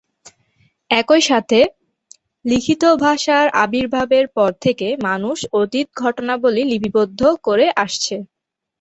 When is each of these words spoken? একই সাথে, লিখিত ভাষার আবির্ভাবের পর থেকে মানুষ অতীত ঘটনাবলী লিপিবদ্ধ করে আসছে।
একই 0.91 1.21
সাথে, 1.29 1.59
লিখিত 2.45 2.83
ভাষার 3.03 3.45
আবির্ভাবের 3.63 4.25
পর 4.35 4.51
থেকে 4.65 4.87
মানুষ 5.07 5.37
অতীত 5.61 5.87
ঘটনাবলী 6.01 6.63
লিপিবদ্ধ 6.71 7.19
করে 7.43 7.65
আসছে। 7.83 8.15